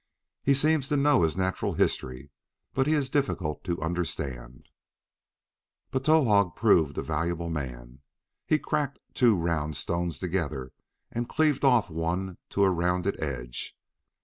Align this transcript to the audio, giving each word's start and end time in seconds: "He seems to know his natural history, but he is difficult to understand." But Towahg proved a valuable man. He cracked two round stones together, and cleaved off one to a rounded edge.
"He 0.41 0.55
seems 0.55 0.87
to 0.89 0.97
know 0.97 1.21
his 1.21 1.37
natural 1.37 1.75
history, 1.75 2.31
but 2.73 2.87
he 2.87 2.93
is 2.93 3.11
difficult 3.11 3.63
to 3.65 3.79
understand." 3.83 4.67
But 5.91 6.05
Towahg 6.05 6.55
proved 6.55 6.97
a 6.97 7.03
valuable 7.03 7.51
man. 7.51 7.99
He 8.47 8.57
cracked 8.57 8.97
two 9.13 9.35
round 9.35 9.77
stones 9.77 10.17
together, 10.17 10.71
and 11.11 11.29
cleaved 11.29 11.63
off 11.63 11.91
one 11.91 12.39
to 12.49 12.63
a 12.63 12.71
rounded 12.71 13.19
edge. 13.21 13.77